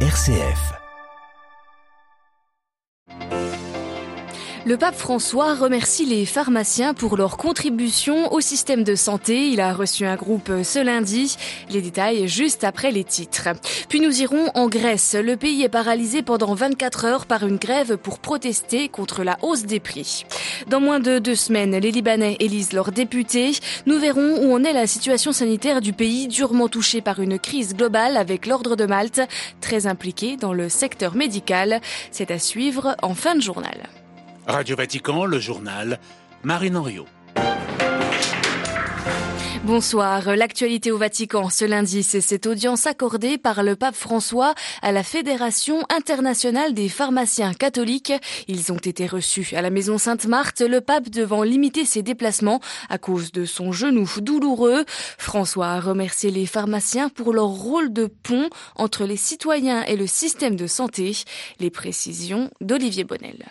[0.00, 0.85] RCF.
[4.66, 9.46] Le pape François remercie les pharmaciens pour leur contribution au système de santé.
[9.46, 11.36] Il a reçu un groupe ce lundi.
[11.70, 13.50] Les détails juste après les titres.
[13.88, 15.14] Puis nous irons en Grèce.
[15.14, 19.66] Le pays est paralysé pendant 24 heures par une grève pour protester contre la hausse
[19.66, 20.26] des prix.
[20.66, 23.52] Dans moins de deux semaines, les Libanais élisent leurs députés.
[23.86, 27.76] Nous verrons où en est la situation sanitaire du pays durement touché par une crise
[27.76, 29.20] globale avec l'ordre de Malte,
[29.60, 31.80] très impliqué dans le secteur médical.
[32.10, 33.88] C'est à suivre en fin de journal.
[34.46, 35.98] Radio Vatican, le journal,
[36.44, 37.06] Marine Henriot.
[39.64, 40.36] Bonsoir.
[40.36, 45.02] L'actualité au Vatican ce lundi, c'est cette audience accordée par le pape François à la
[45.02, 48.12] Fédération internationale des pharmaciens catholiques.
[48.46, 52.98] Ils ont été reçus à la maison Sainte-Marthe, le pape devant limiter ses déplacements à
[52.98, 54.84] cause de son genou douloureux.
[55.18, 60.06] François a remercié les pharmaciens pour leur rôle de pont entre les citoyens et le
[60.06, 61.16] système de santé.
[61.58, 63.44] Les précisions d'Olivier Bonnel.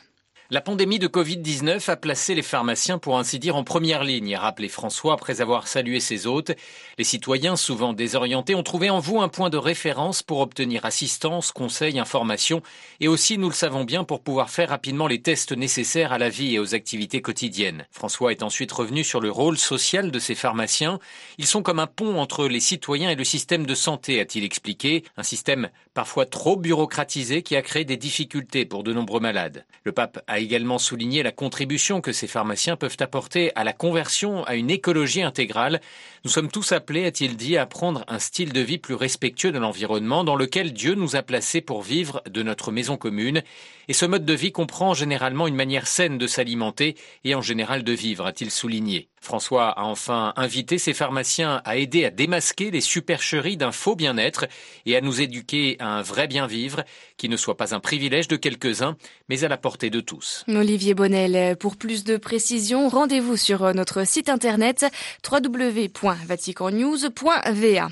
[0.52, 4.40] La pandémie de Covid-19 a placé les pharmaciens, pour ainsi dire, en première ligne, a
[4.40, 6.52] rappelé François après avoir salué ses hôtes.
[7.00, 11.52] Les citoyens, souvent désorientés, ont trouvé en vous un point de référence pour obtenir assistance,
[11.52, 12.62] conseils, informations,
[13.00, 16.30] et aussi, nous le savons bien, pour pouvoir faire rapidement les tests nécessaires à la
[16.30, 17.88] vie et aux activités quotidiennes.
[17.90, 21.00] François est ensuite revenu sur le rôle social de ces pharmaciens.
[21.40, 25.06] Ils sont comme un pont entre les citoyens et le système de santé, a-t-il expliqué,
[25.18, 29.66] un système parfois trop bureaucratisé qui a créé des difficultés pour de nombreux malades.
[29.86, 34.56] Le pape également souligné la contribution que ces pharmaciens peuvent apporter à la conversion à
[34.56, 35.82] une écologie intégrale.
[36.24, 39.60] Nous sommes tous appelés, a-t-il dit, à prendre un style de vie plus respectueux de
[39.60, 43.44] l'environnement dans lequel Dieu nous a placés pour vivre de notre maison commune.
[43.88, 47.84] Et ce mode de vie comprend généralement une manière saine de s'alimenter et en général
[47.84, 49.08] de vivre, a-t-il souligné.
[49.26, 54.46] François a enfin invité ses pharmaciens à aider à démasquer les supercheries d'un faux bien-être
[54.86, 56.84] et à nous éduquer à un vrai bien-vivre
[57.18, 60.46] qui ne soit pas un privilège de quelques-uns, mais à la portée de tous.
[60.48, 64.86] Olivier Bonnel, pour plus de précisions, rendez-vous sur notre site internet
[65.30, 67.90] www.vaticannews.va.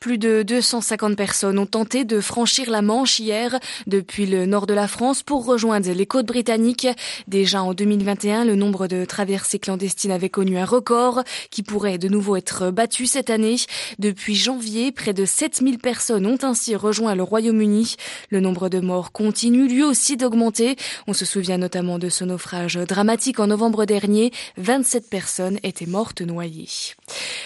[0.00, 4.74] Plus de 250 personnes ont tenté de franchir la Manche hier depuis le nord de
[4.74, 6.88] la France pour rejoindre les côtes britanniques.
[7.28, 12.08] Déjà en 2021, le nombre de traversées clandestines avait connu un record qui pourrait de
[12.08, 13.56] nouveau être battu cette année.
[13.98, 17.96] Depuis janvier, près de 7000 personnes ont ainsi rejoint le Royaume-Uni.
[18.30, 20.76] Le nombre de morts continue lui aussi d'augmenter.
[21.06, 24.32] On se souvient notamment de ce naufrage dramatique en novembre dernier.
[24.56, 26.68] 27 personnes étaient mortes noyées.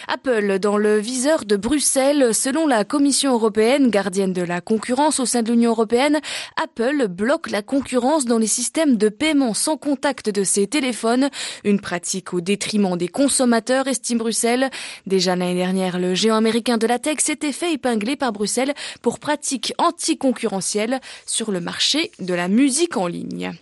[0.09, 2.35] Apple dans le viseur de Bruxelles.
[2.35, 6.21] Selon la Commission européenne, gardienne de la concurrence au sein de l'Union européenne,
[6.63, 11.29] Apple bloque la concurrence dans les systèmes de paiement sans contact de ses téléphones.
[11.65, 14.69] Une pratique au détriment des consommateurs, estime Bruxelles.
[15.07, 19.19] Déjà l'année dernière, le géant américain de la tech s'était fait épingler par Bruxelles pour
[19.19, 23.53] pratiques anticoncurrentielles sur le marché de la musique en ligne.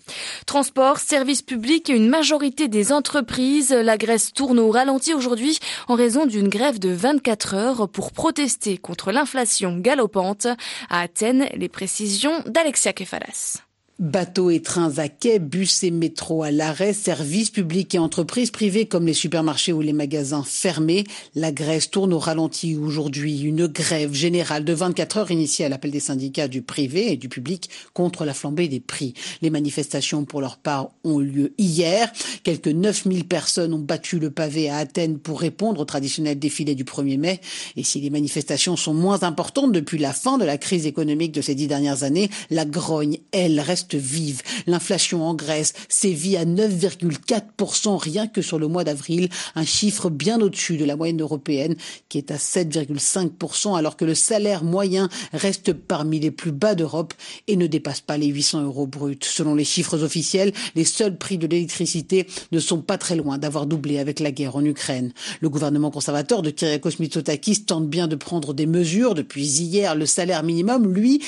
[0.47, 3.71] Transport, services publics et une majorité des entreprises.
[3.71, 8.77] La Grèce tourne au ralenti aujourd'hui en raison d'une grève de 24 heures pour protester
[8.77, 10.49] contre l'inflation galopante.
[10.91, 13.63] À Athènes, les précisions d'Alexia Kefalas.
[14.01, 18.87] Bateaux et trains à quai, bus et métro à l'arrêt, services publics et entreprises privées
[18.87, 21.05] comme les supermarchés ou les magasins fermés.
[21.37, 23.43] La Grèce tourne au ralenti aujourd'hui.
[23.43, 27.29] Une grève générale de 24 heures initiée à l'appel des syndicats du privé et du
[27.29, 29.15] public contre la flambée des prix.
[29.43, 32.13] Les manifestations pour leur part ont lieu hier.
[32.43, 36.83] Quelques 9000 personnes ont battu le pavé à Athènes pour répondre au traditionnel défilé du
[36.83, 37.41] 1er mai.
[37.77, 41.41] Et si les manifestations sont moins importantes depuis la fin de la crise économique de
[41.41, 44.43] ces dix dernières années, la grogne, elle, reste vive.
[44.67, 50.41] L'inflation en Grèce sévit à 9,4% rien que sur le mois d'avril, un chiffre bien
[50.41, 51.77] au-dessus de la moyenne européenne
[52.09, 57.15] qui est à 7,5% alors que le salaire moyen reste parmi les plus bas d'Europe
[57.49, 59.19] et ne dépasse pas les 800 euros bruts.
[59.23, 63.67] Selon les chiffres officiels, les seuls prix de l'électricité ne sont pas très loin d'avoir
[63.67, 65.13] doublé avec la guerre en Ukraine.
[65.41, 69.15] Le gouvernement conservateur de Kyriakos Mitsotakis tente bien de prendre des mesures.
[69.15, 71.23] Depuis hier, le salaire minimum, lui,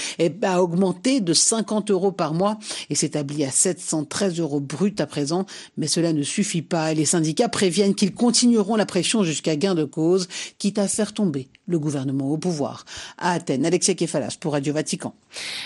[0.47, 2.46] a augmenté de 50 euros par mois
[2.91, 5.47] et s'établit à 713 euros brut à présent.
[5.77, 9.75] Mais cela ne suffit pas et les syndicats préviennent qu'ils continueront la pression jusqu'à gain
[9.75, 10.29] de cause,
[10.59, 12.85] quitte à faire tomber le gouvernement au pouvoir.
[13.19, 15.15] À Athènes, Alexia Kefalas pour Radio Vatican.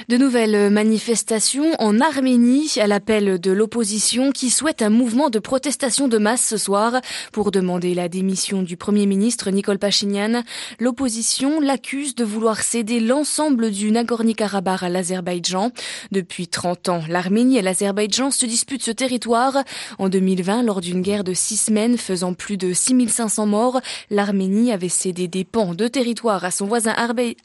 [0.08, 6.08] De nouvelles manifestations en Arménie à l'appel de l'opposition qui souhaite un mouvement de protestation
[6.08, 7.00] de masse ce soir
[7.32, 10.42] pour demander la démission du Premier ministre Nicole Pachinian.
[10.78, 15.70] L'opposition l'accuse de vouloir céder l'ensemble du Nagorno-Karabakh à l'Azerbaïdjan.
[16.12, 19.64] Depuis 30 ans, l'Arménie et l'Azerbaïdjan se disputent ce territoire.
[19.98, 24.88] En 2020, lors d'une guerre de six semaines faisant plus de 6500 morts, l'Arménie avait
[24.88, 26.94] cédé des pans de territoire à son voisin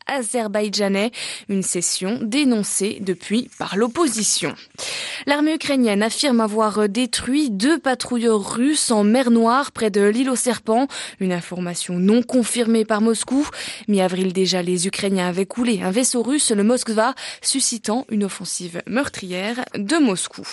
[0.07, 1.12] azerbaïdjanais,
[1.50, 4.56] une cession dénoncée depuis par l'opposition.
[5.25, 10.36] L'armée ukrainienne affirme avoir détruit deux patrouilleurs russes en mer Noire près de l'île aux
[10.36, 10.88] serpents,
[11.19, 13.47] une information non confirmée par Moscou.
[13.88, 19.65] Mi-avril déjà, les Ukrainiens avaient coulé un vaisseau russe, le Moskva, suscitant une offensive meurtrière
[19.75, 20.45] de Moscou.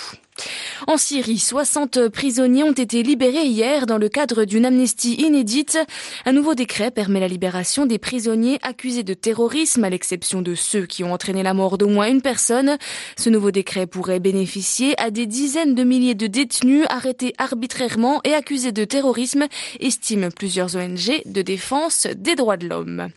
[0.88, 5.78] En Syrie, 60 prisonniers ont été libérés hier dans le cadre d'une amnistie inédite.
[6.24, 10.86] Un nouveau décret permet la libération des prisonniers accusés de terrorisme, à l'exception de ceux
[10.86, 12.78] qui ont entraîné la mort d'au moins une personne.
[13.16, 18.34] Ce nouveau décret pourrait bénéficier à des dizaines de milliers de détenus arrêtés arbitrairement et
[18.34, 19.46] accusés de terrorisme,
[19.78, 23.08] estiment plusieurs ONG de défense des droits de l'homme.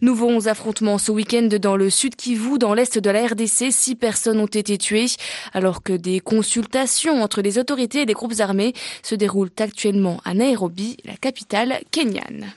[0.00, 3.70] Nouveaux affrontements ce week-end dans le sud Kivu, dans l'est de la RDC.
[3.70, 5.06] Six personnes ont été tuées,
[5.52, 10.20] alors que des consultants consultations entre les autorités et les groupes armés se déroulent actuellement
[10.24, 12.52] à Nairobi, la capitale kenyane.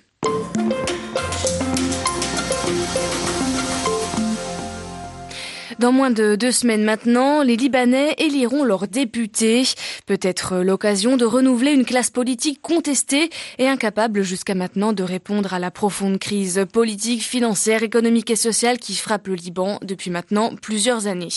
[5.80, 9.64] Dans moins de deux semaines maintenant, les Libanais éliront leurs députés.
[10.06, 15.60] Peut-être l'occasion de renouveler une classe politique contestée et incapable jusqu'à maintenant de répondre à
[15.60, 21.08] la profonde crise politique, financière, économique et sociale qui frappe le Liban depuis maintenant plusieurs
[21.08, 21.30] années.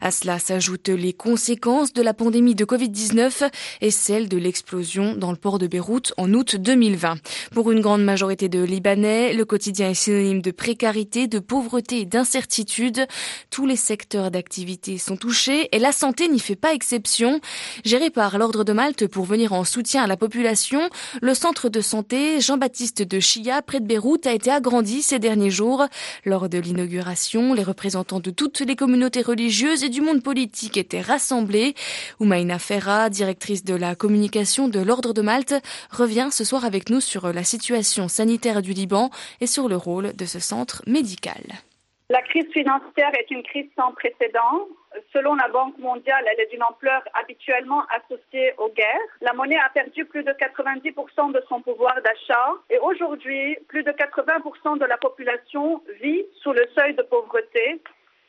[0.00, 3.50] À cela s'ajoutent les conséquences de la pandémie de Covid-19
[3.82, 7.16] et celle de l'explosion dans le port de Beyrouth en août 2020.
[7.52, 12.06] Pour une grande majorité de Libanais, le quotidien est synonyme de précarité, de pauvreté et
[12.06, 13.06] d'incertitude.
[13.50, 17.40] Tous les secteurs d'activité sont touchés et la santé n'y fait pas exception.
[17.84, 20.88] Géré par l'Ordre de Malte pour venir en soutien à la population,
[21.20, 25.50] le centre de santé Jean-Baptiste de Chia, près de Beyrouth, a été agrandi ces derniers
[25.50, 25.84] jours.
[26.24, 31.00] Lors de l'inauguration, les représentants de toutes les communautés religieuses et du monde politique étaient
[31.00, 31.74] rassemblés.
[32.20, 35.54] Oumaina Ferra, directrice de la communication de l'Ordre de Malte,
[35.90, 40.14] revient ce soir avec nous sur la situation sanitaire du Liban et sur le rôle
[40.16, 41.42] de ce centre médical.
[42.12, 44.68] La crise financière est une crise sans précédent.
[45.14, 49.08] Selon la Banque mondiale, elle est d'une ampleur habituellement associée aux guerres.
[49.22, 53.92] La monnaie a perdu plus de 90% de son pouvoir d'achat et aujourd'hui, plus de
[53.92, 57.80] 80% de la population vit sous le seuil de pauvreté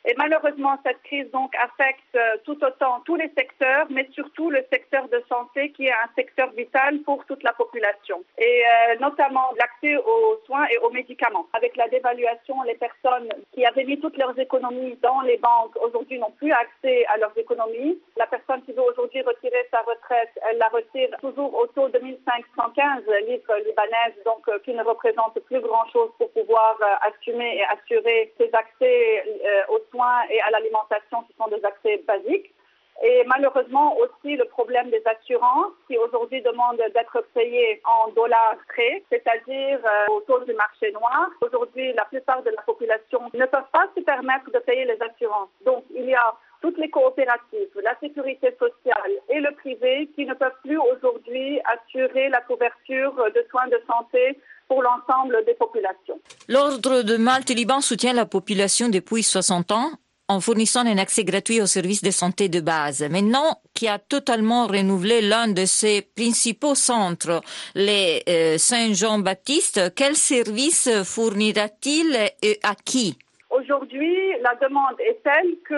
[0.06, 4.62] et malheureusement, cette crise donc affecte euh, tout autant tous les secteurs, mais surtout le
[4.70, 8.22] secteur de santé qui est un secteur vital pour toute la population.
[8.36, 11.46] Et euh, notamment l'accès aux soins et aux médicaments.
[11.54, 16.18] Avec la dévaluation, les personnes qui avaient mis toutes leurs économies dans les banques aujourd'hui
[16.18, 17.98] n'ont plus accès à leurs économies.
[18.18, 21.98] La personne qui veut aujourd'hui retirer sa retraite, elle la retire toujours au taux de
[21.98, 26.78] 1515 livres libanaises, donc euh, qui ne représente plus grand-chose pour pouvoir
[27.08, 29.24] assumer et assurer ses accès
[29.70, 29.93] aux soins
[30.30, 32.54] et à l'alimentation qui sont des accès basiques.
[33.02, 39.02] Et malheureusement aussi le problème des assurances qui aujourd'hui demandent d'être payées en dollars près,
[39.10, 41.28] c'est-à-dire euh, au taux du marché noir.
[41.40, 45.48] Aujourd'hui, la plupart de la population ne peuvent pas se permettre de payer les assurances.
[45.66, 50.32] Donc, il y a toutes les coopératives, la sécurité sociale et le privé qui ne
[50.32, 54.38] peuvent plus aujourd'hui assurer la couverture de soins de santé
[54.80, 56.20] l'ensemble des populations.
[56.48, 59.90] L'Ordre de Malte-Liban soutient la population depuis 60 ans
[60.28, 63.02] en fournissant un accès gratuit aux services de santé de base.
[63.02, 67.42] Maintenant, qui a totalement renouvelé l'un de ses principaux centres,
[67.74, 73.18] les euh, Saint-Jean-Baptiste, quel service fournira-t-il et à qui?
[73.54, 75.74] Aujourd'hui, la demande est telle que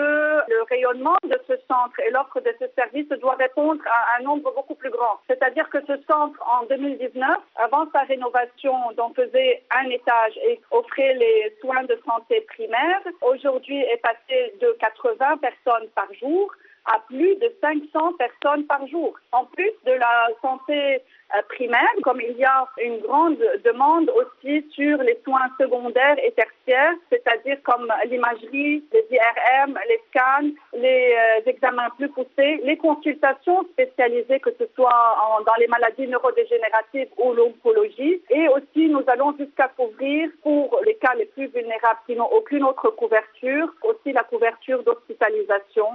[0.49, 4.51] le rayonnement de ce centre et l'offre de ce service doit répondre à un nombre
[4.55, 5.19] beaucoup plus grand.
[5.27, 11.13] C'est-à-dire que ce centre, en 2019, avant sa rénovation, dont faisait un étage et offrait
[11.13, 16.51] les soins de santé primaires, aujourd'hui est passé de 80 personnes par jour
[16.87, 19.13] à plus de 500 personnes par jour.
[19.31, 21.01] En plus de la santé
[21.35, 26.31] euh, primaire, comme il y a une grande demande aussi sur les soins secondaires et
[26.31, 33.63] tertiaires, c'est-à-dire comme l'imagerie, les IRM, les scans, les euh, examens plus poussés, les consultations
[33.73, 38.21] spécialisées, que ce soit dans les maladies neurodégénératives ou l'oncologie.
[38.29, 42.63] Et aussi, nous allons jusqu'à couvrir, pour les cas les plus vulnérables qui n'ont aucune
[42.63, 45.87] autre couverture, aussi la couverture d'hospitalisation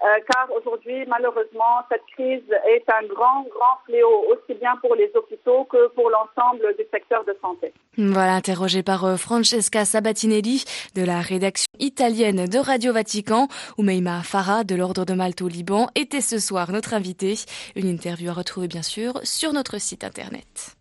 [0.00, 5.64] car aujourd'hui, malheureusement, cette crise est un grand, grand fléau, aussi bien pour les hôpitaux
[5.64, 7.72] que pour l'ensemble du secteur de santé.
[7.98, 10.64] Voilà, interrogé par euh, Francesca Sabatinelli
[10.94, 15.48] de la rédaction italienne de Radio Vatican, ou Meima Farah de l'Ordre de Malte au
[15.48, 17.34] Liban était ce soir notre invitée.
[17.76, 20.76] Une interview à retrouver bien sûr sur notre site internet.